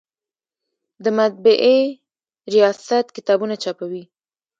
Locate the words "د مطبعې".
1.03-1.77